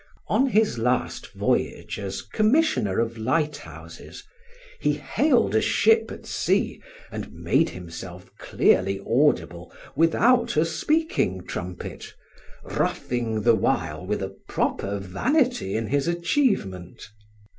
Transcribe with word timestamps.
On 0.29 0.47
his 0.47 0.79
last 0.79 1.27
voyage 1.35 1.99
as 1.99 2.23
Commissioner 2.23 2.99
of 2.99 3.19
Lighthouses, 3.19 4.23
he 4.79 4.93
hailed 4.93 5.53
a 5.53 5.61
ship 5.61 6.11
at 6.11 6.25
sea 6.25 6.81
and 7.11 7.31
made 7.31 7.69
himself 7.69 8.31
clearly 8.39 8.99
audible 9.07 9.71
without 9.95 10.57
a 10.57 10.65
speaking 10.65 11.45
trumpet, 11.45 12.15
ruffing 12.63 13.43
the 13.43 13.53
while 13.53 14.03
with 14.03 14.23
a 14.23 14.35
proper 14.49 14.97
vanity 14.97 15.75
in 15.75 15.85
his 15.85 16.07
achievement. 16.07 17.07